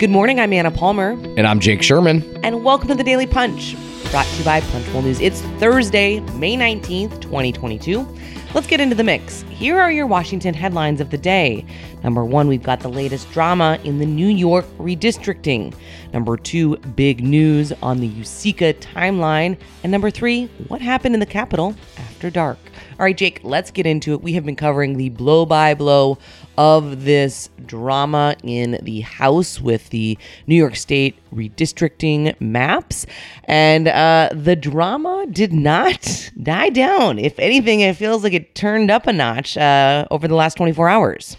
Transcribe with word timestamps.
Good 0.00 0.08
morning. 0.08 0.40
I'm 0.40 0.54
Anna 0.54 0.70
Palmer. 0.70 1.10
And 1.10 1.46
I'm 1.46 1.60
Jake 1.60 1.82
Sherman. 1.82 2.24
And 2.42 2.64
welcome 2.64 2.88
to 2.88 2.94
the 2.94 3.04
Daily 3.04 3.26
Punch, 3.26 3.76
brought 4.10 4.24
to 4.24 4.38
you 4.38 4.44
by 4.46 4.62
Punchbowl 4.62 5.02
News. 5.02 5.20
It's 5.20 5.42
Thursday, 5.60 6.20
May 6.38 6.56
19th, 6.56 7.20
2022. 7.20 8.08
Let's 8.54 8.66
get 8.66 8.80
into 8.80 8.94
the 8.94 9.04
mix. 9.04 9.42
Here 9.50 9.78
are 9.78 9.92
your 9.92 10.06
Washington 10.06 10.54
headlines 10.54 11.02
of 11.02 11.10
the 11.10 11.18
day. 11.18 11.66
Number 12.02 12.24
one, 12.24 12.48
we've 12.48 12.62
got 12.62 12.80
the 12.80 12.88
latest 12.88 13.30
drama 13.30 13.78
in 13.84 13.98
the 13.98 14.06
New 14.06 14.28
York 14.28 14.64
redistricting. 14.78 15.74
Number 16.14 16.38
two, 16.38 16.78
big 16.78 17.22
news 17.22 17.70
on 17.82 18.00
the 18.00 18.08
USICA 18.08 18.80
timeline. 18.80 19.58
And 19.82 19.92
number 19.92 20.10
three, 20.10 20.46
what 20.68 20.80
happened 20.80 21.12
in 21.12 21.20
the 21.20 21.26
Capitol 21.26 21.76
after 21.98 22.30
dark. 22.30 22.56
All 23.00 23.04
right, 23.04 23.16
Jake, 23.16 23.40
let's 23.42 23.70
get 23.70 23.86
into 23.86 24.12
it. 24.12 24.20
We 24.20 24.34
have 24.34 24.44
been 24.44 24.56
covering 24.56 24.98
the 24.98 25.08
blow 25.08 25.46
by 25.46 25.72
blow 25.72 26.18
of 26.58 27.06
this 27.06 27.48
drama 27.64 28.36
in 28.44 28.78
the 28.82 29.00
House 29.00 29.58
with 29.58 29.88
the 29.88 30.18
New 30.46 30.54
York 30.54 30.76
State 30.76 31.16
redistricting 31.34 32.38
maps. 32.42 33.06
And 33.44 33.88
uh, 33.88 34.28
the 34.34 34.54
drama 34.54 35.24
did 35.30 35.50
not 35.50 36.30
die 36.42 36.68
down. 36.68 37.18
If 37.18 37.38
anything, 37.38 37.80
it 37.80 37.96
feels 37.96 38.22
like 38.22 38.34
it 38.34 38.54
turned 38.54 38.90
up 38.90 39.06
a 39.06 39.14
notch 39.14 39.56
uh, 39.56 40.06
over 40.10 40.28
the 40.28 40.34
last 40.34 40.58
24 40.58 40.90
hours. 40.90 41.38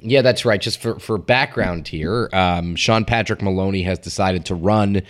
Yeah, 0.00 0.22
that's 0.22 0.46
right. 0.46 0.62
Just 0.62 0.80
for, 0.80 0.98
for 0.98 1.18
background 1.18 1.88
here, 1.88 2.30
um, 2.32 2.74
Sean 2.74 3.04
Patrick 3.04 3.42
Maloney 3.42 3.82
has 3.82 3.98
decided 3.98 4.46
to 4.46 4.54
run 4.54 5.02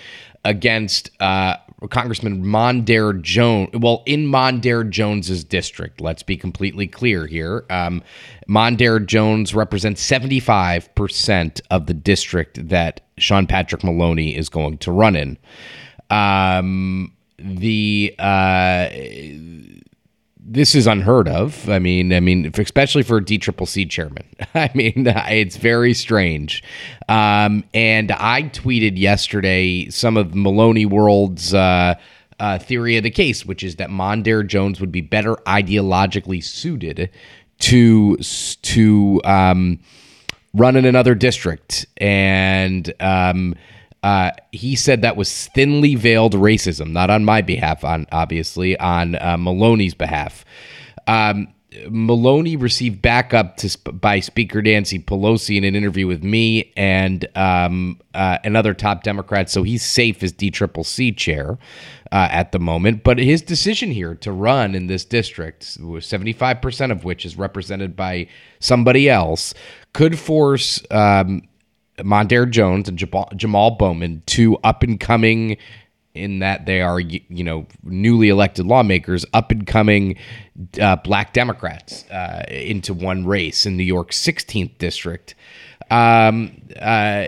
against 0.44 1.10
uh, 1.20 1.56
Congressman 1.90 2.42
Mondaire 2.42 3.20
Jones. 3.20 3.68
Well, 3.74 4.02
in 4.06 4.26
Mondaire 4.26 4.88
Jones's 4.88 5.44
district, 5.44 6.00
let's 6.00 6.22
be 6.22 6.36
completely 6.36 6.86
clear 6.86 7.26
here. 7.26 7.64
Um, 7.68 8.02
Mondaire 8.48 9.04
Jones 9.04 9.54
represents 9.54 10.08
75% 10.08 11.60
of 11.70 11.86
the 11.86 11.94
district 11.94 12.68
that 12.68 13.02
Sean 13.18 13.46
Patrick 13.46 13.84
Maloney 13.84 14.36
is 14.36 14.48
going 14.48 14.78
to 14.78 14.92
run 14.92 15.16
in. 15.16 15.38
Um, 16.08 17.12
the 17.38 18.14
uh, 18.18 18.88
this 20.48 20.74
is 20.74 20.86
unheard 20.86 21.28
of. 21.28 21.68
I 21.68 21.78
mean, 21.80 22.12
I 22.12 22.20
mean, 22.20 22.52
especially 22.56 23.02
for 23.02 23.16
a 23.16 23.20
DCCC 23.20 23.90
chairman. 23.90 24.24
I 24.54 24.70
mean, 24.74 25.06
it's 25.06 25.56
very 25.56 25.92
strange. 25.92 26.62
Um, 27.08 27.64
and 27.74 28.12
I 28.12 28.44
tweeted 28.44 28.96
yesterday 28.96 29.88
some 29.90 30.16
of 30.16 30.34
Maloney 30.34 30.86
World's 30.86 31.52
uh, 31.52 31.94
uh, 32.38 32.58
theory 32.58 32.96
of 32.96 33.02
the 33.02 33.10
case, 33.10 33.44
which 33.44 33.64
is 33.64 33.76
that 33.76 33.90
Mondaire 33.90 34.46
Jones 34.46 34.80
would 34.80 34.92
be 34.92 35.00
better 35.00 35.34
ideologically 35.46 36.42
suited 36.42 37.10
to 37.58 38.16
to 38.16 39.20
um, 39.24 39.80
run 40.54 40.76
in 40.76 40.84
another 40.84 41.14
district 41.14 41.86
and. 41.96 42.92
Um, 43.00 43.54
uh, 44.06 44.30
he 44.52 44.76
said 44.76 45.02
that 45.02 45.16
was 45.16 45.48
thinly 45.48 45.96
veiled 45.96 46.34
racism, 46.34 46.92
not 46.92 47.10
on 47.10 47.24
my 47.24 47.42
behalf, 47.42 47.82
on 47.82 48.06
obviously 48.12 48.78
on 48.78 49.16
uh, 49.16 49.36
Maloney's 49.36 49.94
behalf. 49.94 50.44
Um, 51.08 51.48
Maloney 51.88 52.54
received 52.54 53.02
backup 53.02 53.56
to, 53.56 53.76
by 53.90 54.20
Speaker 54.20 54.62
Nancy 54.62 55.00
Pelosi 55.00 55.56
in 55.56 55.64
an 55.64 55.74
interview 55.74 56.06
with 56.06 56.22
me 56.22 56.72
and 56.76 57.26
um, 57.36 58.00
uh, 58.14 58.38
another 58.44 58.74
top 58.74 59.02
Democrat, 59.02 59.50
so 59.50 59.64
he's 59.64 59.84
safe 59.84 60.22
as 60.22 60.32
DCCC 60.32 61.16
chair 61.16 61.58
uh, 62.12 62.28
at 62.30 62.52
the 62.52 62.60
moment. 62.60 63.02
But 63.02 63.18
his 63.18 63.42
decision 63.42 63.90
here 63.90 64.14
to 64.14 64.30
run 64.30 64.76
in 64.76 64.86
this 64.86 65.04
district, 65.04 65.64
75% 65.80 66.92
of 66.92 67.02
which 67.02 67.26
is 67.26 67.36
represented 67.36 67.96
by 67.96 68.28
somebody 68.60 69.10
else, 69.10 69.52
could 69.94 70.16
force 70.16 70.80
um, 70.92 71.42
Mondaire 71.98 72.50
Jones 72.50 72.88
and 72.88 72.98
Jamal 73.36 73.70
Bowman, 73.72 74.22
two 74.26 74.56
up 74.58 74.82
and 74.82 74.98
coming 75.00 75.56
in 76.16 76.38
that 76.38 76.66
they 76.66 76.80
are 76.80 76.98
you 76.98 77.44
know 77.44 77.66
newly 77.82 78.28
elected 78.28 78.66
lawmakers, 78.66 79.24
up 79.32 79.50
and 79.50 79.66
coming 79.66 80.16
uh, 80.80 80.96
black 80.96 81.32
Democrats 81.32 82.08
uh, 82.10 82.44
into 82.48 82.94
one 82.94 83.26
race 83.26 83.66
in 83.66 83.76
New 83.76 83.84
York's 83.84 84.18
16th 84.18 84.78
district. 84.78 85.34
Um, 85.90 86.62
uh, 86.80 87.26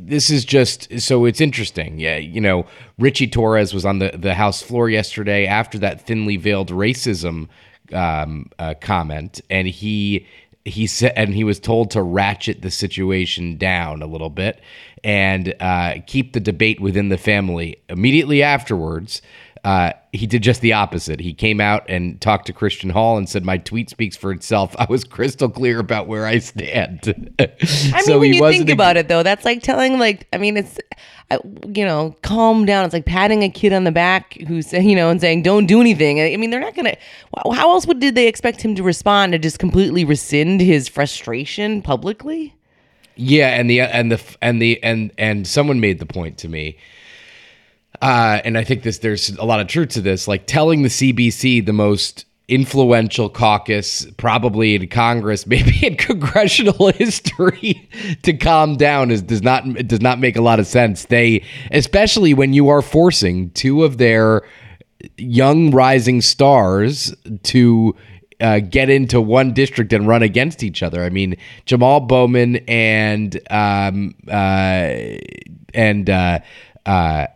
this 0.00 0.30
is 0.30 0.44
just 0.44 1.00
so 1.00 1.24
it's 1.24 1.40
interesting. 1.40 2.00
Yeah, 2.00 2.16
you 2.16 2.40
know, 2.40 2.66
Richie 2.98 3.28
Torres 3.28 3.72
was 3.72 3.84
on 3.84 3.98
the 3.98 4.10
the 4.14 4.34
House 4.34 4.62
floor 4.62 4.90
yesterday 4.90 5.46
after 5.46 5.78
that 5.78 6.00
thinly 6.00 6.36
veiled 6.36 6.70
racism 6.70 7.48
um, 7.92 8.50
uh, 8.58 8.74
comment, 8.80 9.40
and 9.50 9.68
he 9.68 10.26
he 10.64 10.86
said, 10.86 11.12
and 11.16 11.34
he 11.34 11.44
was 11.44 11.58
told 11.58 11.90
to 11.92 12.02
ratchet 12.02 12.62
the 12.62 12.70
situation 12.70 13.56
down 13.56 14.02
a 14.02 14.06
little 14.06 14.30
bit 14.30 14.60
and 15.02 15.54
uh, 15.60 15.94
keep 16.06 16.32
the 16.32 16.40
debate 16.40 16.80
within 16.80 17.08
the 17.08 17.18
family. 17.18 17.82
Immediately 17.88 18.42
afterwards, 18.42 19.22
uh, 19.64 19.92
he 20.12 20.26
did 20.26 20.42
just 20.42 20.60
the 20.60 20.72
opposite. 20.72 21.20
He 21.20 21.32
came 21.32 21.60
out 21.60 21.84
and 21.88 22.20
talked 22.20 22.46
to 22.46 22.52
Christian 22.52 22.90
Hall 22.90 23.16
and 23.16 23.28
said, 23.28 23.44
"My 23.44 23.58
tweet 23.58 23.90
speaks 23.90 24.16
for 24.16 24.32
itself. 24.32 24.74
I 24.78 24.86
was 24.88 25.04
crystal 25.04 25.48
clear 25.48 25.78
about 25.78 26.08
where 26.08 26.26
I 26.26 26.38
stand." 26.38 27.32
I 27.38 28.02
so 28.02 28.18
mean, 28.18 28.40
when 28.40 28.52
you 28.52 28.58
think 28.58 28.70
about 28.70 28.96
it, 28.96 29.06
though, 29.06 29.22
that's 29.22 29.44
like 29.44 29.62
telling, 29.62 30.00
like, 30.00 30.26
I 30.32 30.38
mean, 30.38 30.56
it's, 30.56 30.78
you 31.74 31.84
know, 31.84 32.16
calm 32.22 32.66
down. 32.66 32.84
It's 32.84 32.92
like 32.92 33.06
patting 33.06 33.44
a 33.44 33.48
kid 33.48 33.72
on 33.72 33.84
the 33.84 33.92
back 33.92 34.36
who's, 34.48 34.72
you 34.72 34.96
know, 34.96 35.10
and 35.10 35.20
saying, 35.20 35.42
"Don't 35.42 35.66
do 35.66 35.80
anything." 35.80 36.20
I 36.20 36.36
mean, 36.36 36.50
they're 36.50 36.60
not 36.60 36.74
gonna. 36.74 36.96
How 37.52 37.70
else 37.70 37.86
would 37.86 38.00
did 38.00 38.16
they 38.16 38.26
expect 38.26 38.62
him 38.62 38.74
to 38.74 38.82
respond 38.82 39.32
to 39.32 39.38
just 39.38 39.60
completely 39.60 40.04
rescind 40.04 40.60
his 40.60 40.88
frustration 40.88 41.82
publicly? 41.82 42.56
Yeah, 43.14 43.48
and 43.50 43.70
the 43.70 43.80
and 43.80 44.10
the 44.10 44.20
and 44.40 44.60
the 44.60 44.82
and 44.82 45.12
and 45.18 45.46
someone 45.46 45.78
made 45.78 46.00
the 46.00 46.06
point 46.06 46.38
to 46.38 46.48
me 46.48 46.78
uh, 48.00 48.40
and 48.44 48.56
I 48.56 48.64
think 48.64 48.82
this 48.82 48.98
there's 48.98 49.30
a 49.30 49.44
lot 49.44 49.60
of 49.60 49.66
truth 49.66 49.90
to 49.90 50.00
this. 50.00 50.26
Like 50.26 50.46
telling 50.46 50.82
the 50.82 50.88
CBC, 50.88 51.64
the 51.64 51.72
most 51.72 52.24
influential 52.48 53.28
caucus, 53.28 54.06
probably 54.16 54.74
in 54.74 54.88
Congress, 54.88 55.46
maybe 55.46 55.86
in 55.86 55.96
congressional 55.96 56.88
history, 56.92 57.88
to 58.22 58.32
calm 58.32 58.76
down 58.76 59.10
is 59.10 59.22
does 59.22 59.42
not 59.42 59.66
it 59.66 59.88
does 59.88 60.00
not 60.00 60.18
make 60.18 60.36
a 60.36 60.42
lot 60.42 60.58
of 60.58 60.66
sense. 60.66 61.06
They, 61.06 61.44
especially 61.70 62.34
when 62.34 62.52
you 62.52 62.68
are 62.68 62.82
forcing 62.82 63.50
two 63.50 63.84
of 63.84 63.98
their 63.98 64.42
young 65.16 65.70
rising 65.70 66.20
stars 66.20 67.14
to 67.42 67.96
uh, 68.40 68.60
get 68.60 68.90
into 68.90 69.20
one 69.20 69.52
district 69.52 69.92
and 69.92 70.06
run 70.06 70.22
against 70.22 70.62
each 70.62 70.82
other. 70.82 71.04
I 71.04 71.10
mean, 71.10 71.36
Jamal 71.64 72.00
Bowman 72.00 72.56
and 72.68 73.40
um, 73.50 74.14
uh, 74.28 74.94
and 75.74 76.10
uh, 76.10 76.40
uh 76.84 77.26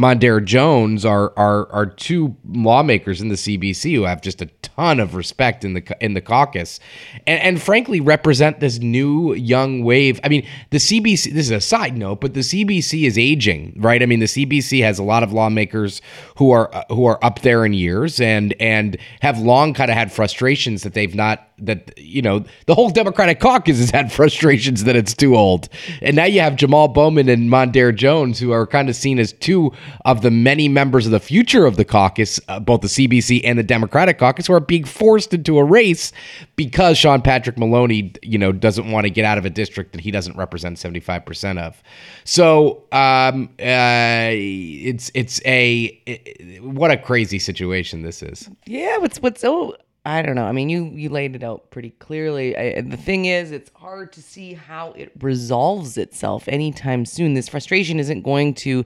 Mondaire 0.00 0.42
Jones 0.42 1.04
are 1.04 1.32
are 1.36 1.70
are 1.70 1.84
two 1.84 2.34
lawmakers 2.48 3.20
in 3.20 3.28
the 3.28 3.34
CBC 3.34 3.94
who 3.94 4.04
have 4.04 4.22
just 4.22 4.40
a 4.40 4.46
ton 4.62 4.98
of 4.98 5.14
respect 5.14 5.62
in 5.62 5.74
the 5.74 5.96
in 6.00 6.14
the 6.14 6.22
caucus, 6.22 6.80
and, 7.26 7.40
and 7.42 7.62
frankly 7.62 8.00
represent 8.00 8.60
this 8.60 8.78
new 8.78 9.34
young 9.34 9.84
wave. 9.84 10.18
I 10.24 10.28
mean, 10.28 10.46
the 10.70 10.78
CBC. 10.78 11.34
This 11.34 11.46
is 11.46 11.50
a 11.50 11.60
side 11.60 11.98
note, 11.98 12.22
but 12.22 12.32
the 12.32 12.40
CBC 12.40 13.06
is 13.06 13.18
aging, 13.18 13.74
right? 13.76 14.02
I 14.02 14.06
mean, 14.06 14.20
the 14.20 14.26
CBC 14.26 14.82
has 14.82 14.98
a 14.98 15.02
lot 15.02 15.22
of 15.22 15.34
lawmakers 15.34 16.00
who 16.36 16.50
are 16.50 16.74
uh, 16.74 16.84
who 16.88 17.04
are 17.04 17.22
up 17.22 17.40
there 17.40 17.66
in 17.66 17.74
years 17.74 18.20
and 18.20 18.54
and 18.58 18.96
have 19.20 19.38
long 19.38 19.74
kind 19.74 19.90
of 19.90 19.98
had 19.98 20.10
frustrations 20.10 20.82
that 20.82 20.94
they've 20.94 21.14
not 21.14 21.46
that 21.58 21.92
you 21.98 22.22
know 22.22 22.44
the 22.64 22.74
whole 22.74 22.88
Democratic 22.88 23.38
caucus 23.38 23.78
has 23.78 23.90
had 23.90 24.10
frustrations 24.20 24.84
that 24.84 24.96
it's 24.96 25.12
too 25.12 25.36
old, 25.36 25.68
and 26.00 26.16
now 26.16 26.24
you 26.24 26.40
have 26.40 26.56
Jamal 26.56 26.88
Bowman 26.88 27.28
and 27.28 27.50
Mondaire 27.50 27.94
Jones 27.94 28.38
who 28.38 28.50
are 28.52 28.66
kind 28.66 28.88
of 28.88 28.96
seen 28.96 29.18
as 29.18 29.34
two 29.34 29.72
of 30.04 30.22
the 30.22 30.30
many 30.30 30.68
members 30.68 31.06
of 31.06 31.12
the 31.12 31.20
future 31.20 31.66
of 31.66 31.76
the 31.76 31.84
caucus, 31.84 32.40
uh, 32.48 32.60
both 32.60 32.80
the 32.80 32.88
CBC 32.88 33.40
and 33.44 33.58
the 33.58 33.62
Democratic 33.62 34.18
caucus, 34.18 34.46
who 34.46 34.52
are 34.52 34.60
being 34.60 34.84
forced 34.84 35.32
into 35.34 35.58
a 35.58 35.64
race 35.64 36.12
because 36.56 36.98
Sean 36.98 37.22
Patrick 37.22 37.58
Maloney, 37.58 38.12
you 38.22 38.38
know, 38.38 38.52
doesn't 38.52 38.90
want 38.90 39.04
to 39.04 39.10
get 39.10 39.24
out 39.24 39.38
of 39.38 39.44
a 39.44 39.50
district 39.50 39.92
that 39.92 40.00
he 40.00 40.10
doesn't 40.10 40.36
represent 40.36 40.76
75% 40.76 41.58
of. 41.58 41.82
So 42.24 42.84
um, 42.92 43.50
uh, 43.60 44.30
it's 44.32 45.10
it's 45.14 45.40
a 45.44 45.84
it, 46.06 46.62
what 46.62 46.90
a 46.90 46.96
crazy 46.96 47.38
situation 47.38 48.02
this 48.02 48.22
is. 48.22 48.48
Yeah, 48.66 48.98
what's 48.98 49.20
what's 49.20 49.40
so 49.40 49.76
I 50.04 50.22
don't 50.22 50.34
know. 50.34 50.46
I 50.46 50.52
mean, 50.52 50.70
you 50.70 50.86
you 50.94 51.10
laid 51.10 51.36
it 51.36 51.44
out 51.44 51.70
pretty 51.70 51.90
clearly. 51.90 52.56
I, 52.56 52.80
the 52.80 52.96
thing 52.96 53.26
is, 53.26 53.50
it's 53.50 53.70
hard 53.74 54.12
to 54.14 54.22
see 54.22 54.54
how 54.54 54.92
it 54.92 55.12
resolves 55.20 55.98
itself 55.98 56.48
anytime 56.48 57.04
soon. 57.04 57.34
This 57.34 57.48
frustration 57.48 58.00
isn't 58.00 58.22
going 58.22 58.54
to 58.54 58.84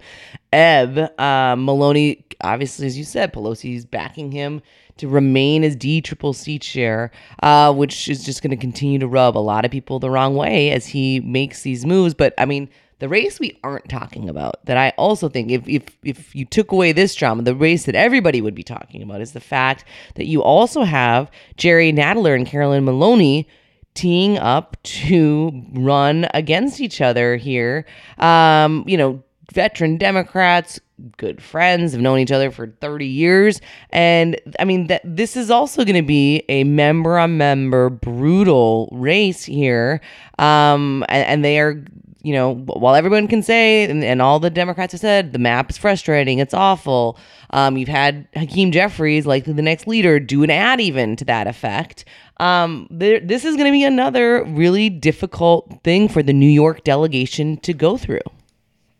ebb. 0.52 0.98
Uh, 1.18 1.54
Maloney, 1.56 2.24
obviously, 2.40 2.86
as 2.86 2.98
you 2.98 3.04
said, 3.04 3.32
Pelosi's 3.32 3.84
backing 3.84 4.32
him 4.32 4.60
to 4.96 5.06
remain 5.06 5.62
as 5.62 5.76
D 5.76 6.00
triple 6.00 6.32
C 6.32 6.58
chair, 6.58 7.12
uh, 7.42 7.72
which 7.72 8.08
is 8.08 8.24
just 8.24 8.42
going 8.42 8.50
to 8.50 8.56
continue 8.56 8.98
to 8.98 9.06
rub 9.06 9.36
a 9.36 9.38
lot 9.38 9.64
of 9.64 9.70
people 9.70 10.00
the 10.00 10.10
wrong 10.10 10.34
way 10.34 10.72
as 10.72 10.86
he 10.86 11.20
makes 11.20 11.62
these 11.62 11.86
moves. 11.86 12.14
But 12.14 12.34
I 12.38 12.44
mean, 12.44 12.68
the 13.04 13.08
race 13.10 13.38
we 13.38 13.58
aren't 13.62 13.90
talking 13.90 14.30
about, 14.30 14.64
that 14.64 14.78
I 14.78 14.94
also 14.96 15.28
think 15.28 15.50
if, 15.50 15.68
if, 15.68 15.98
if 16.04 16.34
you 16.34 16.46
took 16.46 16.72
away 16.72 16.90
this 16.90 17.14
drama, 17.14 17.42
the 17.42 17.54
race 17.54 17.84
that 17.84 17.94
everybody 17.94 18.40
would 18.40 18.54
be 18.54 18.62
talking 18.62 19.02
about 19.02 19.20
is 19.20 19.32
the 19.32 19.40
fact 19.40 19.84
that 20.14 20.24
you 20.24 20.42
also 20.42 20.84
have 20.84 21.30
Jerry 21.58 21.92
Nadler 21.92 22.34
and 22.34 22.46
Carolyn 22.46 22.86
Maloney 22.86 23.46
teeing 23.92 24.38
up 24.38 24.78
to 24.84 25.52
run 25.74 26.26
against 26.32 26.80
each 26.80 27.02
other 27.02 27.36
here. 27.36 27.84
Um, 28.16 28.84
you 28.86 28.96
know, 28.96 29.22
veteran 29.52 29.98
Democrats, 29.98 30.80
good 31.18 31.42
friends, 31.42 31.92
have 31.92 32.00
known 32.00 32.20
each 32.20 32.32
other 32.32 32.50
for 32.50 32.68
30 32.68 33.06
years. 33.06 33.60
And 33.90 34.40
I 34.58 34.64
mean, 34.64 34.86
that 34.86 35.02
this 35.04 35.36
is 35.36 35.50
also 35.50 35.84
going 35.84 35.94
to 35.96 36.00
be 36.00 36.42
a 36.48 36.64
member 36.64 37.18
on 37.18 37.36
member 37.36 37.90
brutal 37.90 38.88
race 38.92 39.44
here. 39.44 40.00
Um, 40.38 41.04
and, 41.10 41.26
and 41.26 41.44
they 41.44 41.60
are 41.60 41.84
you 42.24 42.32
know, 42.32 42.54
while 42.54 42.94
everyone 42.94 43.28
can 43.28 43.42
say, 43.42 43.84
and, 43.84 44.02
and, 44.02 44.22
all 44.22 44.40
the 44.40 44.48
Democrats 44.48 44.92
have 44.92 45.00
said, 45.00 45.34
the 45.34 45.38
map 45.38 45.68
is 45.68 45.76
frustrating, 45.76 46.38
it's 46.38 46.54
awful. 46.54 47.18
Um, 47.50 47.76
you've 47.76 47.88
had 47.88 48.26
Hakeem 48.34 48.72
Jeffries, 48.72 49.26
likely 49.26 49.52
the 49.52 49.60
next 49.60 49.86
leader, 49.86 50.18
do 50.18 50.42
an 50.42 50.50
ad 50.50 50.80
even 50.80 51.16
to 51.16 51.24
that 51.26 51.46
effect. 51.46 52.06
Um, 52.38 52.88
there, 52.90 53.20
this 53.20 53.44
is 53.44 53.56
going 53.56 53.66
to 53.66 53.72
be 53.72 53.84
another 53.84 54.42
really 54.44 54.88
difficult 54.88 55.82
thing 55.84 56.08
for 56.08 56.22
the 56.22 56.32
New 56.32 56.48
York 56.48 56.82
delegation 56.82 57.58
to 57.58 57.74
go 57.74 57.98
through. 57.98 58.20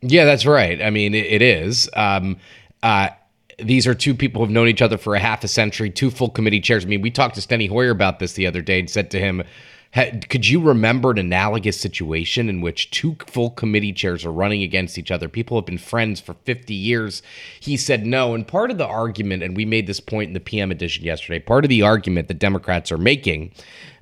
Yeah, 0.03 0.26
that's 0.26 0.44
right. 0.44 0.82
I 0.82 0.91
mean, 0.91 1.15
it, 1.15 1.25
it 1.25 1.41
is. 1.41 1.88
Um, 1.94 2.37
uh, 2.82 3.09
these 3.59 3.87
are 3.87 3.94
two 3.94 4.15
people 4.15 4.43
who've 4.43 4.53
known 4.53 4.69
each 4.69 4.82
other 4.82 4.99
for 4.99 5.15
a 5.15 5.19
half 5.19 5.43
a 5.44 5.49
century, 5.49 5.88
two 5.88 6.11
full 6.11 6.29
committee 6.29 6.61
chairs. 6.61 6.85
I 6.85 6.88
mean, 6.88 7.00
we 7.00 7.11
talked 7.11 7.37
to 7.37 7.41
Steny 7.41 7.71
Hoyer 7.71 7.91
about 7.91 8.19
this 8.19 8.35
the 8.35 8.47
other 8.47 8.61
day 8.61 8.81
and 8.81 8.91
said 8.91 9.11
to 9.12 9.19
him, 9.19 9.43
could 9.94 10.49
you 10.49 10.61
remember 10.61 11.12
an 11.12 11.19
analogous 11.19 11.81
situation 11.81 12.49
in 12.49 12.61
which 12.61 12.91
two 12.91 13.17
full 13.26 13.50
committee 13.50 13.93
chairs 13.93 14.25
are 14.25 14.32
running 14.32 14.62
against 14.62 14.99
each 14.99 15.11
other? 15.11 15.29
People 15.29 15.56
have 15.56 15.67
been 15.67 15.79
friends 15.79 16.20
for 16.20 16.35
50 16.35 16.75
years. 16.75 17.23
He 17.61 17.76
said 17.76 18.05
no. 18.05 18.35
And 18.35 18.46
part 18.46 18.73
of 18.73 18.79
the 18.79 18.87
argument, 18.87 19.44
and 19.44 19.56
we 19.56 19.64
made 19.64 19.87
this 19.87 20.00
point 20.00 20.29
in 20.29 20.35
the 20.35 20.41
PM 20.41 20.73
edition 20.73 21.05
yesterday, 21.05 21.38
part 21.38 21.64
of 21.64 21.69
the 21.69 21.82
argument 21.82 22.26
that 22.29 22.41
Democrats 22.41 22.91
are 22.91 22.99
making, 22.99 23.52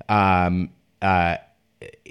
um, 0.09 0.71
uh, 1.01 1.37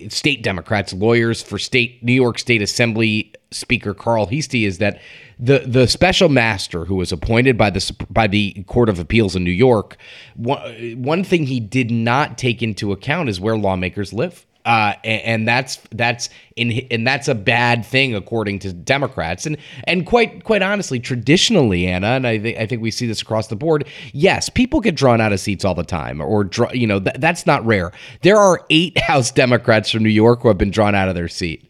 state 0.08 0.42
Democrats, 0.42 0.92
lawyers 0.92 1.42
for 1.42 1.58
state 1.58 2.02
New 2.02 2.12
York 2.12 2.38
State 2.38 2.62
Assembly 2.62 3.32
Speaker 3.50 3.94
Carl 3.94 4.26
Heastie, 4.26 4.64
is 4.64 4.78
that 4.78 5.00
the 5.38 5.60
the 5.66 5.86
special 5.86 6.28
master 6.28 6.84
who 6.84 6.96
was 6.96 7.12
appointed 7.12 7.56
by 7.58 7.70
the 7.70 7.96
by 8.10 8.26
the 8.26 8.64
Court 8.66 8.88
of 8.88 8.98
Appeals 8.98 9.36
in 9.36 9.44
New 9.44 9.50
York, 9.50 9.96
one, 10.34 11.02
one 11.02 11.24
thing 11.24 11.46
he 11.46 11.60
did 11.60 11.90
not 11.90 12.38
take 12.38 12.62
into 12.62 12.92
account 12.92 13.28
is 13.28 13.40
where 13.40 13.56
lawmakers 13.56 14.12
live. 14.12 14.46
Uh, 14.64 14.94
and, 15.02 15.22
and, 15.22 15.48
that's 15.48 15.80
that's 15.90 16.28
in 16.54 16.70
and 16.90 17.04
that's 17.04 17.26
a 17.26 17.34
bad 17.34 17.84
thing 17.84 18.14
according 18.14 18.60
to 18.60 18.72
Democrats 18.72 19.44
and 19.44 19.56
and 19.84 20.06
quite 20.06 20.44
quite 20.44 20.62
honestly 20.62 21.00
traditionally 21.00 21.88
Anna 21.88 22.08
and 22.08 22.28
I 22.28 22.38
think 22.38 22.58
I 22.58 22.66
think 22.66 22.80
we 22.80 22.92
see 22.92 23.08
this 23.08 23.22
across 23.22 23.48
the 23.48 23.56
board 23.56 23.88
yes 24.12 24.48
people 24.48 24.80
get 24.80 24.94
drawn 24.94 25.20
out 25.20 25.32
of 25.32 25.40
seats 25.40 25.64
all 25.64 25.74
the 25.74 25.82
time 25.82 26.20
or 26.20 26.44
draw, 26.44 26.70
you 26.72 26.86
know 26.86 27.00
th- 27.00 27.16
that's 27.18 27.44
not 27.44 27.66
rare 27.66 27.90
there 28.22 28.36
are 28.36 28.64
eight 28.70 28.96
House 29.02 29.32
Democrats 29.32 29.90
from 29.90 30.04
New 30.04 30.10
York 30.10 30.42
who 30.42 30.48
have 30.48 30.58
been 30.58 30.70
drawn 30.70 30.94
out 30.94 31.08
of 31.08 31.16
their 31.16 31.26
seat 31.26 31.68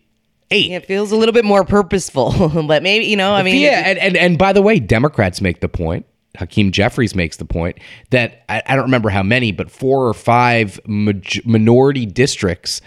eight. 0.52 0.70
It 0.70 0.86
feels 0.86 1.10
a 1.12 1.16
little 1.16 1.32
bit 1.32 1.44
more 1.44 1.64
purposeful, 1.64 2.48
but 2.66 2.82
maybe 2.82 3.06
you 3.06 3.16
know. 3.16 3.34
I 3.34 3.42
mean, 3.42 3.60
yeah, 3.60 3.82
and, 3.86 3.98
and 3.98 4.16
and 4.16 4.38
by 4.38 4.52
the 4.52 4.62
way, 4.62 4.78
Democrats 4.78 5.40
make 5.40 5.60
the 5.60 5.68
point. 5.68 6.06
Hakeem 6.36 6.72
Jeffries 6.72 7.14
makes 7.14 7.36
the 7.36 7.44
point 7.44 7.78
that 8.10 8.44
I, 8.48 8.62
I 8.66 8.74
don't 8.74 8.84
remember 8.84 9.10
how 9.10 9.22
many, 9.22 9.52
but 9.52 9.70
four 9.70 10.06
or 10.08 10.14
five 10.14 10.80
minority 10.86 12.06
districts 12.06 12.80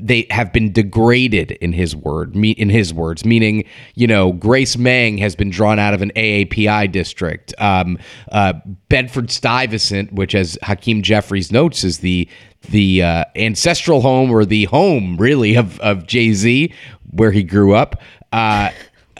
they 0.00 0.26
have 0.30 0.52
been 0.52 0.72
degraded 0.72 1.52
in 1.52 1.72
his 1.72 1.96
word 1.96 2.36
in 2.36 2.70
his 2.70 2.94
words 2.94 3.24
meaning 3.24 3.64
you 3.96 4.06
know 4.06 4.32
grace 4.32 4.76
meng 4.78 5.18
has 5.18 5.34
been 5.34 5.50
drawn 5.50 5.78
out 5.78 5.92
of 5.92 6.02
an 6.02 6.12
aapi 6.14 6.90
district. 6.92 7.52
Um, 7.58 7.98
uh, 8.30 8.54
bedford 8.88 9.30
stuyvesant 9.30 10.12
which 10.12 10.34
as 10.34 10.56
hakeem 10.62 11.02
jeffries 11.02 11.50
notes 11.50 11.82
is 11.82 11.98
the 11.98 12.28
the 12.70 13.02
uh, 13.02 13.24
ancestral 13.34 14.00
home 14.00 14.30
or 14.30 14.44
the 14.44 14.64
home 14.66 15.16
really 15.16 15.56
of, 15.56 15.80
of 15.80 16.06
jay-z 16.06 16.72
where 17.10 17.30
he 17.30 17.42
grew 17.42 17.74
up. 17.74 18.00
Uh, 18.32 18.70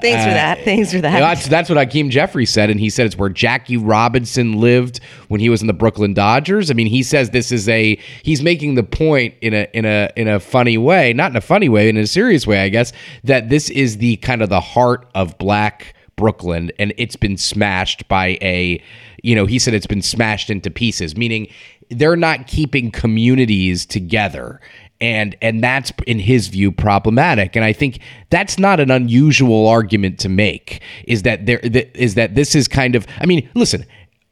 Thanks 0.00 0.24
for 0.24 0.30
uh, 0.30 0.34
that. 0.34 0.64
Thanks 0.64 0.92
for 0.92 1.00
that. 1.00 1.18
That's, 1.18 1.48
that's 1.48 1.68
what 1.68 1.78
Hakeem 1.78 2.10
Jeffries 2.10 2.50
said, 2.50 2.70
and 2.70 2.78
he 2.78 2.90
said 2.90 3.06
it's 3.06 3.16
where 3.16 3.28
Jackie 3.28 3.76
Robinson 3.76 4.60
lived 4.60 5.00
when 5.28 5.40
he 5.40 5.48
was 5.48 5.60
in 5.60 5.66
the 5.66 5.72
Brooklyn 5.72 6.14
Dodgers. 6.14 6.70
I 6.70 6.74
mean, 6.74 6.86
he 6.86 7.02
says 7.02 7.30
this 7.30 7.52
is 7.52 7.68
a 7.68 7.98
he's 8.22 8.42
making 8.42 8.74
the 8.74 8.82
point 8.82 9.34
in 9.40 9.54
a 9.54 9.68
in 9.72 9.84
a 9.84 10.10
in 10.16 10.28
a 10.28 10.40
funny 10.40 10.78
way, 10.78 11.12
not 11.12 11.30
in 11.30 11.36
a 11.36 11.42
funny 11.42 11.68
way, 11.68 11.88
in 11.88 11.96
a 11.96 12.06
serious 12.06 12.46
way, 12.46 12.62
I 12.62 12.68
guess, 12.68 12.92
that 13.24 13.48
this 13.48 13.70
is 13.70 13.98
the 13.98 14.16
kind 14.16 14.42
of 14.42 14.48
the 14.48 14.60
heart 14.60 15.08
of 15.14 15.36
black 15.38 15.94
Brooklyn, 16.18 16.70
and 16.78 16.92
it's 16.98 17.16
been 17.16 17.38
smashed 17.38 18.06
by 18.08 18.38
a, 18.42 18.82
you 19.22 19.34
know, 19.34 19.46
he 19.46 19.58
said 19.58 19.72
it's 19.72 19.86
been 19.86 20.02
smashed 20.02 20.50
into 20.50 20.70
pieces, 20.70 21.16
meaning 21.16 21.48
they're 21.90 22.16
not 22.16 22.46
keeping 22.46 22.90
communities 22.90 23.86
together 23.86 24.60
and 25.00 25.36
and 25.40 25.62
that's 25.62 25.92
in 26.06 26.18
his 26.18 26.48
view 26.48 26.72
problematic. 26.72 27.56
And 27.56 27.64
i 27.64 27.72
think 27.72 28.00
that's 28.30 28.58
not 28.58 28.80
an 28.80 28.90
unusual 28.90 29.68
argument 29.68 30.18
to 30.20 30.28
make 30.28 30.80
is 31.04 31.22
that 31.22 31.46
there 31.46 31.60
is 31.60 32.14
that 32.14 32.34
this 32.34 32.54
is 32.54 32.68
kind 32.68 32.94
of 32.94 33.06
i 33.20 33.26
mean 33.26 33.48
listen 33.54 33.84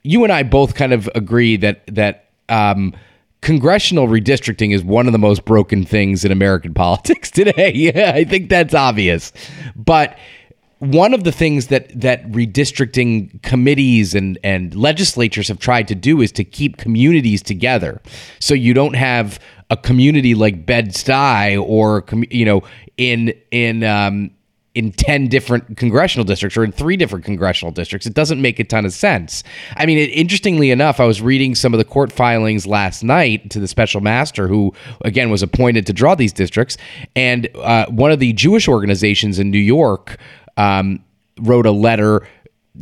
you 0.03 0.25
and 0.25 0.33
i 0.33 0.43
both 0.43 0.75
kind 0.75 0.93
of 0.93 1.09
agree 1.15 1.57
that 1.57 1.87
that 1.87 2.31
um, 2.49 2.95
congressional 3.41 4.07
redistricting 4.07 4.73
is 4.73 4.85
one 4.85 5.07
of 5.07 5.13
the 5.13 5.19
most 5.19 5.45
broken 5.45 5.85
things 5.85 6.25
in 6.25 6.33
american 6.33 6.75
politics 6.85 7.31
today. 7.31 7.73
Yeah 7.75 8.13
i 8.15 8.25
think 8.25 8.49
that's 8.49 8.75
obvious. 8.75 9.33
But 9.75 10.17
one 10.79 11.15
of 11.15 11.25
the 11.25 11.33
things 11.33 11.69
that 11.69 11.89
that 11.99 12.31
redistricting 12.31 13.43
committees 13.43 14.15
and 14.15 14.39
and 14.45 14.75
legislatures 14.75 15.49
have 15.49 15.59
tried 15.59 15.89
to 15.89 15.95
do 15.95 16.21
is 16.21 16.31
to 16.33 16.45
keep 16.45 16.77
communities 16.77 17.43
together. 17.43 18.03
So 18.41 18.53
you 18.53 18.75
don't 18.75 18.95
have 18.95 19.39
a 19.71 19.77
community 19.77 20.35
like 20.35 20.65
Bed-Stuy 20.65 21.61
or 21.61 22.05
you 22.31 22.45
know 22.45 22.63
in 22.97 23.33
in 23.51 23.85
um, 23.85 24.31
in 24.77 24.93
10 24.93 25.29
different 25.29 25.79
congressional 25.79 26.23
districts 26.23 26.55
or 26.55 26.63
in 26.63 26.71
three 26.71 26.99
different 26.99 27.25
congressional 27.25 27.73
districts. 27.73 28.07
It 28.07 28.13
doesn't 28.13 28.43
make 28.43 28.61
a 28.61 28.65
ton 28.65 28.85
of 28.85 28.93
sense. 28.93 29.43
I 29.75 29.87
mean, 29.87 29.97
it, 29.97 30.11
interestingly 30.11 30.71
enough, 30.71 31.01
I 31.01 31.07
was 31.07 31.23
reading 31.23 31.55
some 31.55 31.73
of 31.73 31.79
the 31.79 31.85
court 31.85 32.13
filings 32.13 32.67
last 32.67 33.03
night 33.03 33.49
to 33.51 33.59
the 33.59 33.69
special 33.69 34.03
master 34.03 34.49
who, 34.49 34.75
again, 35.01 35.31
was 35.31 35.43
appointed 35.43 35.87
to 35.87 35.95
draw 35.95 36.15
these 36.15 36.35
districts. 36.35 36.77
And 37.17 37.49
uh, 37.55 37.87
one 37.87 38.13
of 38.13 38.19
the 38.19 38.35
Jewish 38.35 38.69
organizations 38.69 39.39
in 39.39 39.51
New 39.51 39.59
York 39.59 40.19
um, 40.59 41.03
wrote 41.41 41.65
a 41.65 41.73
letter 41.73 42.29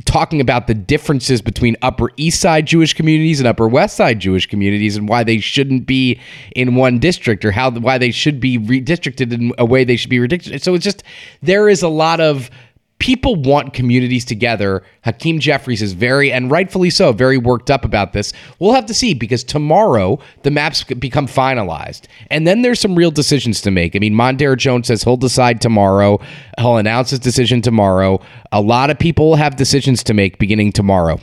talking 0.05 0.41
about 0.41 0.67
the 0.67 0.75
differences 0.75 1.41
between 1.41 1.76
Upper 1.82 2.11
East 2.17 2.41
Side 2.41 2.67
Jewish 2.67 2.94
communities 2.94 3.41
and 3.41 3.46
Upper 3.46 3.69
West 3.69 3.96
Side 3.96 4.19
Jewish 4.20 4.46
communities 4.46 4.96
and 4.96 5.08
why 5.08 5.25
they 5.25 5.38
shouldn't 5.38 5.87
be 5.87 6.20
in 6.56 6.75
one 6.75 6.99
district 6.99 7.44
or 7.44 7.52
how 7.52 7.70
why 7.70 7.99
they 7.99 8.11
should 8.11 8.41
be 8.41 8.58
redistricted 8.58 9.32
in 9.32 9.52
a 9.58 9.64
way 9.64 9.85
they 9.85 9.96
should 9.96 10.11
be 10.11 10.19
redistricted. 10.19 10.62
So 10.62 10.75
it's 10.75 10.85
just 10.85 11.02
there 11.43 11.69
is 11.69 11.82
a 11.82 11.88
lot 11.88 12.20
of 12.20 12.50
people 13.04 13.37
want 13.37 13.75
communities 13.75 14.25
together. 14.25 14.82
Hakeem 15.02 15.38
Jeffries 15.38 15.82
is 15.82 15.92
very, 15.92 16.32
and 16.32 16.50
rightfully 16.50 16.88
so, 16.88 17.12
very 17.12 17.37
worked 17.37 17.70
up 17.70 17.84
about 17.84 18.14
this. 18.14 18.32
We'll 18.58 18.73
have 18.73 18.87
to 18.87 18.94
see 18.94 19.12
because 19.12 19.44
tomorrow 19.44 20.18
the 20.42 20.50
maps 20.50 20.84
become 20.84 21.26
finalized. 21.26 22.06
And 22.30 22.46
then 22.46 22.62
there's 22.62 22.80
some 22.80 22.94
real 22.94 23.11
decisions 23.11 23.61
to 23.61 23.70
make. 23.70 23.94
I 23.94 23.99
mean, 23.99 24.14
Mondaire 24.14 24.56
Jones 24.56 24.87
says 24.87 25.02
he'll 25.02 25.18
decide 25.18 25.61
tomorrow, 25.61 26.18
he'll 26.58 26.78
announce 26.78 27.11
his 27.11 27.18
decision 27.18 27.61
tomorrow. 27.61 28.23
A 28.52 28.62
lot 28.62 28.88
of 28.88 28.99
people 28.99 29.34
have 29.34 29.56
decisions 29.56 30.02
to 30.04 30.14
make 30.14 30.38
beginning 30.38 30.73
tomorrow. 30.73 31.20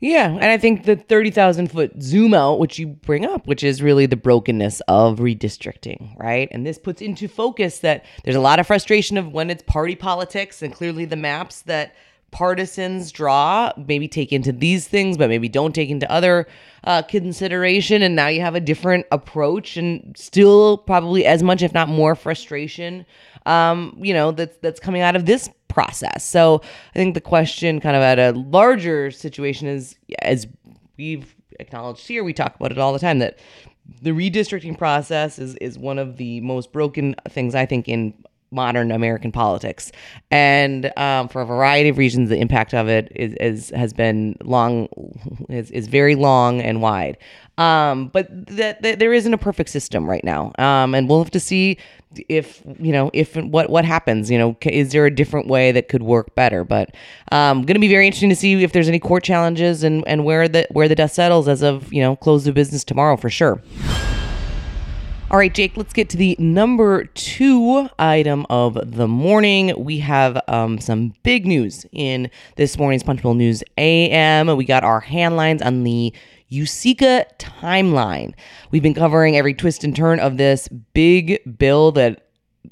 Yeah, 0.00 0.30
and 0.30 0.44
I 0.44 0.56
think 0.56 0.84
the 0.84 0.96
30,000 0.96 1.70
foot 1.70 2.02
zoom 2.02 2.32
out, 2.32 2.58
which 2.58 2.78
you 2.78 2.86
bring 2.86 3.26
up, 3.26 3.46
which 3.46 3.62
is 3.62 3.82
really 3.82 4.06
the 4.06 4.16
brokenness 4.16 4.80
of 4.88 5.18
redistricting, 5.18 6.18
right? 6.18 6.48
And 6.50 6.66
this 6.66 6.78
puts 6.78 7.02
into 7.02 7.28
focus 7.28 7.80
that 7.80 8.06
there's 8.24 8.36
a 8.36 8.40
lot 8.40 8.58
of 8.58 8.66
frustration 8.66 9.18
of 9.18 9.32
when 9.32 9.50
it's 9.50 9.62
party 9.62 9.94
politics, 9.94 10.62
and 10.62 10.72
clearly 10.72 11.04
the 11.04 11.16
maps 11.16 11.62
that 11.62 11.94
partisans 12.30 13.10
draw 13.10 13.72
maybe 13.76 14.08
take 14.08 14.32
into 14.32 14.52
these 14.52 14.88
things, 14.88 15.18
but 15.18 15.28
maybe 15.28 15.48
don't 15.48 15.74
take 15.74 15.90
into 15.90 16.10
other 16.10 16.46
uh, 16.84 17.02
consideration. 17.02 18.02
And 18.02 18.16
now 18.16 18.28
you 18.28 18.40
have 18.40 18.54
a 18.54 18.60
different 18.60 19.04
approach, 19.12 19.76
and 19.76 20.16
still 20.16 20.78
probably 20.78 21.26
as 21.26 21.42
much, 21.42 21.60
if 21.62 21.74
not 21.74 21.90
more, 21.90 22.14
frustration. 22.14 23.04
Um, 23.46 23.96
you 24.00 24.14
know, 24.14 24.32
that's 24.32 24.56
that's 24.58 24.80
coming 24.80 25.02
out 25.02 25.16
of 25.16 25.26
this 25.26 25.48
process. 25.68 26.24
So 26.24 26.60
I 26.94 26.98
think 26.98 27.14
the 27.14 27.20
question, 27.20 27.80
kind 27.80 27.96
of 27.96 28.02
at 28.02 28.18
a 28.18 28.32
larger 28.38 29.10
situation, 29.10 29.68
is 29.68 29.96
as 30.22 30.46
we've 30.96 31.34
acknowledged 31.58 32.06
here, 32.06 32.24
we 32.24 32.32
talk 32.32 32.56
about 32.56 32.72
it 32.72 32.78
all 32.78 32.92
the 32.92 32.98
time 32.98 33.18
that 33.20 33.38
the 34.02 34.10
redistricting 34.10 34.76
process 34.78 35.38
is 35.38 35.56
is 35.56 35.78
one 35.78 35.98
of 35.98 36.16
the 36.16 36.40
most 36.40 36.72
broken 36.72 37.14
things 37.28 37.54
I 37.54 37.66
think 37.66 37.88
in 37.88 38.14
modern 38.50 38.90
American 38.90 39.32
politics, 39.32 39.92
and 40.30 40.96
um, 40.98 41.28
for 41.28 41.42
a 41.42 41.46
variety 41.46 41.88
of 41.88 41.98
reasons, 41.98 42.28
the 42.28 42.38
impact 42.38 42.74
of 42.74 42.88
it 42.88 43.12
is, 43.14 43.34
is 43.34 43.70
has 43.70 43.92
been 43.92 44.36
long, 44.42 44.88
is, 45.48 45.70
is 45.70 45.86
very 45.88 46.14
long 46.14 46.60
and 46.60 46.82
wide. 46.82 47.18
Um, 47.58 48.08
but 48.08 48.28
that, 48.46 48.80
that 48.82 48.98
there 48.98 49.12
isn't 49.12 49.34
a 49.34 49.38
perfect 49.38 49.70
system 49.70 50.08
right 50.08 50.24
now, 50.24 50.52
um, 50.58 50.94
and 50.94 51.08
we'll 51.08 51.22
have 51.22 51.30
to 51.32 51.40
see 51.40 51.78
if 52.28 52.62
you 52.80 52.90
know 52.90 53.10
if 53.12 53.36
what 53.36 53.70
what 53.70 53.84
happens 53.84 54.32
you 54.32 54.36
know 54.36 54.56
is 54.62 54.90
there 54.90 55.06
a 55.06 55.14
different 55.14 55.46
way 55.46 55.70
that 55.70 55.88
could 55.88 56.02
work 56.02 56.34
better? 56.34 56.64
But 56.64 56.94
um 57.30 57.62
going 57.62 57.74
to 57.74 57.80
be 57.80 57.88
very 57.88 58.06
interesting 58.06 58.30
to 58.30 58.36
see 58.36 58.62
if 58.64 58.72
there's 58.72 58.88
any 58.88 58.98
court 58.98 59.22
challenges 59.22 59.84
and 59.84 60.02
and 60.08 60.24
where 60.24 60.48
the 60.48 60.66
where 60.72 60.88
the 60.88 60.96
dust 60.96 61.14
settles 61.14 61.46
as 61.46 61.62
of 61.62 61.92
you 61.92 62.02
know 62.02 62.16
close 62.16 62.46
of 62.46 62.54
business 62.54 62.82
tomorrow 62.82 63.16
for 63.16 63.30
sure 63.30 63.62
All 65.30 65.38
right, 65.38 65.54
Jake, 65.54 65.76
let's 65.76 65.92
get 65.92 66.08
to 66.08 66.16
the 66.16 66.34
number 66.40 67.04
two 67.04 67.88
item 68.00 68.46
of 68.50 68.76
the 68.96 69.06
morning. 69.06 69.72
We 69.78 70.00
have 70.00 70.42
um, 70.48 70.80
some 70.80 71.14
big 71.22 71.46
news 71.46 71.86
in 71.92 72.32
this 72.56 72.76
morning's 72.76 73.04
Punchbowl 73.04 73.34
News 73.34 73.62
AM. 73.78 74.56
We 74.56 74.64
got 74.64 74.82
our 74.82 75.00
handlines 75.00 75.64
on 75.64 75.84
the 75.84 76.12
USICA 76.50 77.26
timeline. 77.38 78.34
We've 78.72 78.82
been 78.82 78.92
covering 78.92 79.36
every 79.36 79.54
twist 79.54 79.84
and 79.84 79.94
turn 79.94 80.18
of 80.18 80.36
this 80.36 80.66
big 80.66 81.38
bill 81.56 81.92
that 81.92 82.26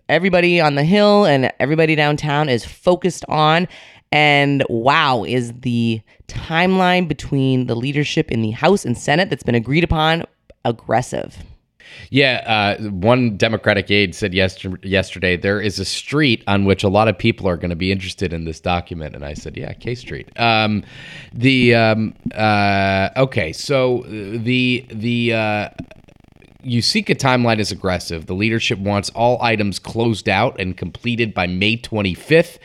everybody 0.09 0.61
on 0.61 0.75
the 0.75 0.83
Hill 0.83 1.27
and 1.27 1.53
everybody 1.61 1.95
downtown 1.95 2.49
is 2.49 2.65
focused 2.65 3.25
on. 3.29 3.69
And 4.11 4.65
wow, 4.69 5.23
is 5.23 5.53
the 5.61 6.01
timeline 6.27 7.07
between 7.07 7.69
the 7.69 7.77
leadership 7.77 8.33
in 8.33 8.43
the 8.43 8.51
House 8.51 8.85
and 8.85 8.99
Senate 8.99 9.31
that's 9.31 9.45
been 9.45 9.55
agreed 9.55 9.85
upon 9.85 10.25
aggressive. 10.65 11.39
Yeah, 12.11 12.77
uh, 12.81 12.83
one 12.91 13.37
Democratic 13.37 13.91
aide 13.91 14.15
said 14.15 14.35
yester- 14.35 14.79
yesterday 14.83 15.37
there 15.37 15.61
is 15.61 15.79
a 15.79 15.85
street 15.85 16.43
on 16.47 16.65
which 16.65 16.83
a 16.83 16.89
lot 16.89 17.09
of 17.09 17.19
people 17.19 17.49
are 17.49 17.57
going 17.57 17.71
to 17.71 17.77
be 17.77 17.93
interested 17.93 18.33
in 18.33 18.45
this 18.45 18.61
document, 18.61 19.15
and 19.15 19.25
I 19.25 19.35
said, 19.35 19.57
yeah, 19.57 19.73
K 19.73 19.95
Street. 19.95 20.29
Um, 20.39 20.85
the 21.33 21.75
um, 21.75 22.15
uh, 22.35 23.11
okay, 23.17 23.53
so 23.53 24.05
the 24.09 24.87
the. 24.91 25.35
Uh, 25.35 25.69
USICA 26.65 27.17
timeline 27.17 27.61
is 27.61 27.71
aggressive. 27.71 28.27
The 28.27 28.35
leadership 28.35 28.79
wants 28.81 29.11
all 29.11 29.41
items 29.41 29.79
closed 29.79 30.29
out 30.29 30.61
and 30.61 30.77
completed 30.77 31.33
by 31.33 31.47
May 31.47 31.77
25th. 31.77 32.59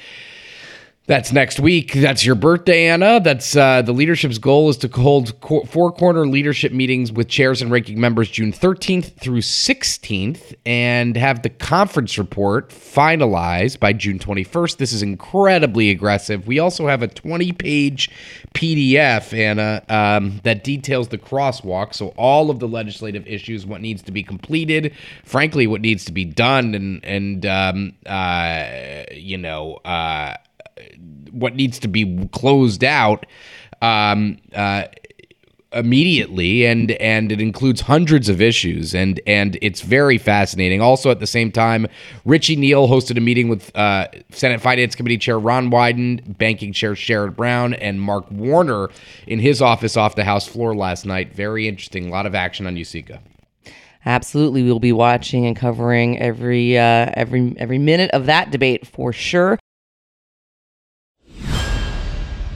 That's 1.05 1.33
next 1.33 1.59
week. 1.59 1.91
That's 1.91 2.25
your 2.25 2.35
birthday, 2.35 2.87
Anna. 2.87 3.19
That's 3.19 3.57
uh, 3.57 3.81
the 3.81 3.91
leadership's 3.91 4.37
goal 4.37 4.69
is 4.69 4.77
to 4.77 4.87
hold 4.87 5.37
co- 5.41 5.65
four 5.65 5.91
corner 5.91 6.25
leadership 6.25 6.71
meetings 6.71 7.11
with 7.11 7.27
chairs 7.27 7.61
and 7.61 7.69
ranking 7.69 7.99
members 7.99 8.31
June 8.31 8.53
13th 8.53 9.17
through 9.17 9.41
16th 9.41 10.55
and 10.65 11.17
have 11.17 11.41
the 11.41 11.49
conference 11.49 12.17
report 12.17 12.69
finalized 12.69 13.81
by 13.81 13.91
June 13.91 14.17
21st. 14.17 14.77
This 14.77 14.93
is 14.93 15.03
incredibly 15.03 15.89
aggressive. 15.89 16.47
We 16.47 16.59
also 16.59 16.87
have 16.87 17.03
a 17.03 17.09
20 17.09 17.51
page 17.51 18.09
PDF, 18.53 19.37
Anna, 19.37 19.83
um, 19.89 20.39
that 20.43 20.63
details 20.63 21.09
the 21.09 21.17
crosswalk. 21.17 21.93
So, 21.93 22.13
all 22.15 22.49
of 22.49 22.59
the 22.59 22.67
legislative 22.69 23.27
issues, 23.27 23.65
what 23.65 23.81
needs 23.81 24.03
to 24.03 24.13
be 24.13 24.23
completed, 24.23 24.93
frankly, 25.25 25.67
what 25.67 25.81
needs 25.81 26.05
to 26.05 26.13
be 26.13 26.23
done, 26.23 26.73
and, 26.73 27.03
and 27.03 27.45
um, 27.45 27.93
uh, 28.05 29.03
you 29.11 29.37
know, 29.37 29.81
uh, 29.83 30.35
what 31.31 31.55
needs 31.55 31.79
to 31.79 31.87
be 31.87 32.27
closed 32.31 32.83
out 32.83 33.25
um, 33.81 34.37
uh, 34.55 34.85
immediately, 35.73 36.65
and 36.65 36.91
and 36.91 37.31
it 37.31 37.41
includes 37.41 37.81
hundreds 37.81 38.29
of 38.29 38.41
issues, 38.41 38.93
and 38.93 39.19
and 39.25 39.57
it's 39.61 39.81
very 39.81 40.17
fascinating. 40.17 40.81
Also, 40.81 41.11
at 41.11 41.19
the 41.19 41.27
same 41.27 41.51
time, 41.51 41.87
Richie 42.25 42.55
Neal 42.55 42.87
hosted 42.87 43.17
a 43.17 43.21
meeting 43.21 43.49
with 43.49 43.75
uh, 43.75 44.07
Senate 44.31 44.61
Finance 44.61 44.95
Committee 44.95 45.17
Chair 45.17 45.39
Ron 45.39 45.69
Wyden, 45.69 46.37
Banking 46.37 46.73
Chair 46.73 46.93
Sherrod 46.93 47.35
Brown, 47.35 47.73
and 47.73 47.99
Mark 47.99 48.29
Warner 48.31 48.89
in 49.27 49.39
his 49.39 49.61
office 49.61 49.97
off 49.97 50.15
the 50.15 50.23
House 50.23 50.47
floor 50.47 50.75
last 50.75 51.05
night. 51.05 51.33
Very 51.33 51.67
interesting. 51.67 52.07
A 52.07 52.11
lot 52.11 52.25
of 52.25 52.35
action 52.35 52.67
on 52.67 52.75
USICA. 52.75 53.19
Absolutely, 54.05 54.63
we'll 54.63 54.79
be 54.79 54.91
watching 54.91 55.45
and 55.45 55.55
covering 55.55 56.19
every 56.19 56.77
uh, 56.77 57.09
every 57.13 57.55
every 57.57 57.79
minute 57.79 58.11
of 58.11 58.25
that 58.25 58.51
debate 58.51 58.85
for 58.85 59.13
sure. 59.13 59.57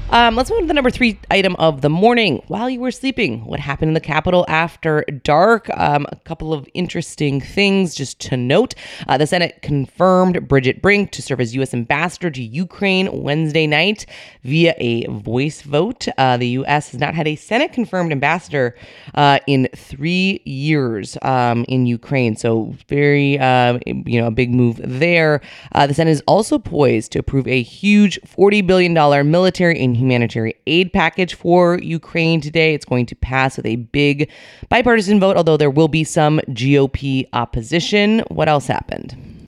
Um, 0.09 0.37
let's 0.37 0.49
move 0.49 0.61
to 0.61 0.67
the 0.67 0.73
number 0.73 0.89
three 0.89 1.19
item 1.29 1.57
of 1.57 1.81
the 1.81 1.89
morning. 1.89 2.41
While 2.47 2.69
you 2.69 2.79
were 2.79 2.91
sleeping, 2.91 3.43
what 3.43 3.59
happened 3.59 3.89
in 3.89 3.93
the 3.93 3.99
Capitol 3.99 4.45
after 4.47 5.03
dark? 5.23 5.69
Um, 5.77 6.05
a 6.09 6.15
couple 6.15 6.53
of 6.53 6.65
interesting 6.73 7.41
things 7.41 7.93
just 7.93 8.17
to 8.21 8.37
note. 8.37 8.73
Uh, 9.09 9.17
the 9.17 9.27
Senate 9.27 9.61
confirmed 9.61 10.47
Bridget 10.47 10.81
Brink 10.81 11.11
to 11.11 11.21
serve 11.21 11.41
as 11.41 11.53
U.S. 11.55 11.73
ambassador 11.73 12.31
to 12.31 12.41
Ukraine 12.41 13.21
Wednesday 13.21 13.67
night 13.67 14.05
via 14.45 14.75
a 14.77 15.07
voice 15.07 15.61
vote. 15.61 16.07
Uh, 16.17 16.37
the 16.37 16.47
U.S. 16.49 16.91
has 16.91 17.01
not 17.01 17.13
had 17.13 17.27
a 17.27 17.35
Senate 17.35 17.73
confirmed 17.73 18.13
ambassador 18.13 18.77
uh, 19.15 19.39
in 19.45 19.67
three 19.75 20.41
years 20.45 21.17
um, 21.21 21.65
in 21.67 21.85
Ukraine. 21.85 22.37
So 22.37 22.73
very, 22.87 23.37
uh, 23.39 23.77
you 23.85 24.21
know, 24.21 24.27
a 24.27 24.31
big 24.31 24.53
move 24.53 24.79
there. 24.81 25.41
Uh, 25.73 25.85
the 25.85 25.93
Senate 25.93 26.11
is 26.11 26.23
also 26.27 26.57
poised 26.57 27.11
to 27.11 27.19
approve 27.19 27.45
a 27.45 27.61
huge 27.61 28.21
$40 28.21 28.65
billion 28.65 28.93
military 29.29 29.77
and 29.77 29.96
humanitarian 29.97 30.57
aid 30.67 30.93
package 30.93 31.33
for 31.33 31.79
Ukraine 31.79 32.41
today. 32.41 32.73
It's 32.73 32.85
going 32.85 33.05
to 33.07 33.15
pass 33.15 33.57
with 33.57 33.65
a 33.65 33.77
big 33.77 34.29
bipartisan 34.69 35.19
vote, 35.19 35.37
although 35.37 35.57
there 35.57 35.69
will 35.69 35.87
be 35.87 36.03
some 36.03 36.39
GOP 36.49 37.27
opposition. 37.33 38.19
What 38.29 38.47
else 38.47 38.67
happened? 38.67 39.47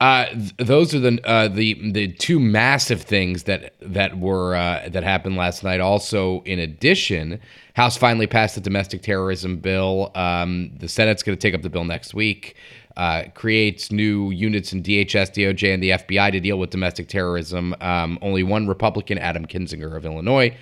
Uh, 0.00 0.26
th- 0.26 0.56
those 0.58 0.94
are 0.94 1.00
the 1.00 1.20
uh, 1.24 1.48
the 1.48 1.90
the 1.90 2.12
two 2.12 2.38
massive 2.38 3.02
things 3.02 3.44
that 3.44 3.74
that 3.80 4.18
were 4.18 4.54
uh, 4.54 4.88
that 4.90 5.02
happened 5.02 5.36
last 5.36 5.64
night. 5.64 5.80
Also, 5.80 6.40
in 6.42 6.60
addition, 6.60 7.40
House 7.74 7.96
finally 7.96 8.28
passed 8.28 8.54
the 8.54 8.60
domestic 8.60 9.02
terrorism 9.02 9.56
bill. 9.56 10.12
Um, 10.14 10.70
the 10.78 10.88
Senate's 10.88 11.24
going 11.24 11.36
to 11.36 11.40
take 11.40 11.52
up 11.52 11.62
the 11.62 11.70
bill 11.70 11.84
next 11.84 12.14
week 12.14 12.54
uh, 12.98 13.22
creates 13.34 13.92
new 13.92 14.30
units 14.30 14.72
in 14.72 14.82
DHS, 14.82 15.32
DOJ, 15.32 15.72
and 15.72 15.82
the 15.82 15.90
FBI 15.90 16.32
to 16.32 16.40
deal 16.40 16.58
with 16.58 16.70
domestic 16.70 17.08
terrorism. 17.08 17.74
Um, 17.80 18.18
only 18.20 18.42
one 18.42 18.66
Republican, 18.66 19.18
Adam 19.18 19.46
Kinzinger 19.46 19.96
of 19.96 20.04
Illinois, 20.04 20.54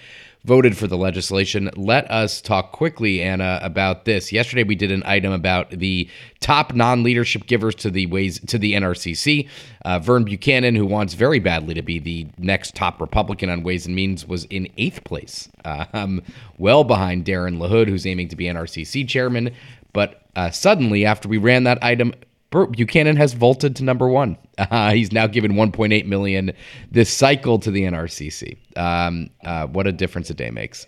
voted 0.44 0.76
for 0.76 0.86
the 0.86 0.98
legislation. 0.98 1.70
Let 1.76 2.08
us 2.10 2.42
talk 2.42 2.72
quickly, 2.72 3.22
Anna, 3.22 3.58
about 3.62 4.04
this. 4.04 4.32
Yesterday, 4.32 4.64
we 4.64 4.76
did 4.76 4.92
an 4.92 5.02
item 5.06 5.32
about 5.32 5.70
the 5.70 6.10
top 6.40 6.74
non-leadership 6.74 7.46
givers 7.46 7.74
to 7.76 7.90
the 7.90 8.04
ways 8.04 8.38
to 8.40 8.58
the 8.58 8.74
NRCC. 8.74 9.48
Uh, 9.86 9.98
Vern 9.98 10.24
Buchanan, 10.24 10.74
who 10.74 10.84
wants 10.84 11.14
very 11.14 11.40
badly 11.40 11.72
to 11.72 11.82
be 11.82 11.98
the 11.98 12.26
next 12.36 12.74
top 12.74 13.00
Republican 13.00 13.48
on 13.48 13.62
Ways 13.62 13.86
and 13.86 13.96
Means, 13.96 14.26
was 14.26 14.44
in 14.44 14.68
eighth 14.76 15.04
place, 15.04 15.48
uh, 15.64 15.86
um, 15.94 16.22
well 16.58 16.84
behind 16.84 17.24
Darin 17.24 17.58
LaHood, 17.58 17.88
who's 17.88 18.06
aiming 18.06 18.28
to 18.28 18.36
be 18.36 18.44
NRCC 18.44 19.08
chairman. 19.08 19.52
But 19.94 20.20
uh, 20.36 20.50
suddenly, 20.50 21.06
after 21.06 21.26
we 21.26 21.38
ran 21.38 21.64
that 21.64 21.82
item, 21.82 22.12
Buchanan 22.50 23.16
has 23.16 23.32
vaulted 23.32 23.76
to 23.76 23.84
number 23.84 24.08
one. 24.08 24.36
Uh, 24.58 24.92
he's 24.94 25.12
now 25.12 25.26
given 25.26 25.52
1.8 25.52 26.06
million 26.06 26.52
this 26.90 27.12
cycle 27.12 27.58
to 27.58 27.70
the 27.70 27.82
NRCC. 27.82 28.56
Um, 28.76 29.30
uh, 29.44 29.66
what 29.66 29.86
a 29.86 29.92
difference 29.92 30.30
a 30.30 30.34
day 30.34 30.50
makes. 30.50 30.86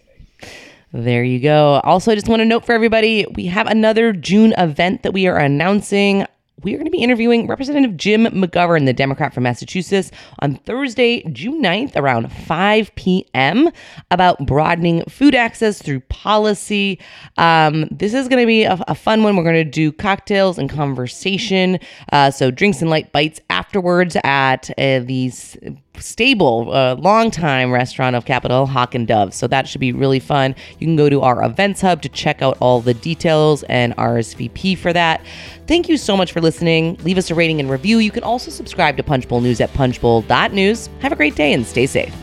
There 0.92 1.22
you 1.22 1.38
go. 1.40 1.80
Also, 1.84 2.10
I 2.10 2.14
just 2.14 2.28
want 2.28 2.40
to 2.40 2.46
note 2.46 2.64
for 2.64 2.72
everybody, 2.72 3.26
we 3.34 3.46
have 3.46 3.66
another 3.66 4.12
June 4.12 4.54
event 4.56 5.02
that 5.02 5.12
we 5.12 5.26
are 5.26 5.36
announcing 5.36 6.24
we 6.62 6.74
are 6.74 6.76
going 6.76 6.86
to 6.86 6.90
be 6.90 7.02
interviewing 7.02 7.46
Representative 7.46 7.96
Jim 7.96 8.24
McGovern, 8.26 8.86
the 8.86 8.92
Democrat 8.92 9.32
from 9.32 9.44
Massachusetts, 9.44 10.10
on 10.40 10.56
Thursday, 10.56 11.22
June 11.32 11.62
9th, 11.62 11.96
around 11.96 12.32
5 12.32 12.94
p.m., 12.96 13.70
about 14.10 14.44
broadening 14.44 15.04
food 15.04 15.34
access 15.34 15.80
through 15.80 16.00
policy. 16.00 16.98
Um, 17.36 17.86
this 17.90 18.14
is 18.14 18.28
going 18.28 18.42
to 18.42 18.46
be 18.46 18.64
a, 18.64 18.78
a, 18.88 18.94
fun 18.94 19.22
one. 19.22 19.36
We're 19.36 19.44
going 19.44 19.54
to 19.54 19.64
do 19.64 19.92
cocktails 19.92 20.58
and 20.58 20.68
conversation. 20.68 21.78
Uh, 22.12 22.30
so, 22.30 22.50
drinks 22.50 22.80
and 22.80 22.90
light 22.90 23.12
bites 23.12 23.40
afterwards 23.50 24.16
at 24.24 24.70
uh, 24.78 25.00
these 25.00 25.56
stable, 26.00 26.72
uh, 26.72 26.94
long-time 26.96 27.70
restaurant 27.70 28.16
of 28.16 28.24
Capitol, 28.24 28.66
Hawk 28.66 28.94
and 28.94 29.06
Dove. 29.06 29.34
So 29.34 29.46
that 29.48 29.68
should 29.68 29.80
be 29.80 29.92
really 29.92 30.20
fun. 30.20 30.54
You 30.78 30.86
can 30.86 30.96
go 30.96 31.08
to 31.08 31.20
our 31.22 31.44
events 31.44 31.80
hub 31.80 32.02
to 32.02 32.08
check 32.08 32.42
out 32.42 32.56
all 32.60 32.80
the 32.80 32.94
details 32.94 33.62
and 33.64 33.96
RSVP 33.96 34.76
for 34.76 34.92
that. 34.92 35.24
Thank 35.66 35.88
you 35.88 35.96
so 35.96 36.16
much 36.16 36.32
for 36.32 36.40
listening. 36.40 36.96
Leave 37.04 37.18
us 37.18 37.30
a 37.30 37.34
rating 37.34 37.60
and 37.60 37.70
review. 37.70 37.98
You 37.98 38.10
can 38.10 38.22
also 38.22 38.50
subscribe 38.50 38.96
to 38.96 39.02
Punchbowl 39.02 39.40
News 39.40 39.60
at 39.60 39.72
punchbowl.news. 39.74 40.88
Have 41.00 41.12
a 41.12 41.16
great 41.16 41.36
day 41.36 41.52
and 41.52 41.66
stay 41.66 41.86
safe. 41.86 42.14